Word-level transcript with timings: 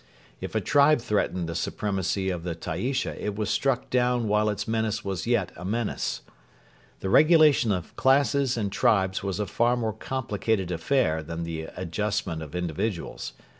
If 0.39 0.55
a 0.55 0.61
tribe 0.61 0.99
threatened 0.99 1.47
the 1.47 1.53
supremacy 1.53 2.31
of 2.31 2.41
the 2.43 2.55
Taaisha 2.55 3.15
it 3.23 3.35
was 3.35 3.51
struck 3.51 3.91
down 3.91 4.27
while 4.27 4.49
its 4.49 4.67
menace 4.67 5.05
was 5.05 5.27
yet 5.27 5.51
a 5.55 5.63
menace. 5.63 6.21
The 7.01 7.09
regulation 7.11 7.71
of 7.71 7.95
classes 7.95 8.57
and 8.57 8.71
tribes 8.71 9.21
was 9.21 9.39
a 9.39 9.45
far 9.45 9.77
more 9.77 9.93
complicated 9.93 10.71
affair 10.71 11.21
than 11.21 11.43
the 11.43 11.65
adjustment 11.77 12.41
of 12.41 12.55
individuals. 12.55 13.33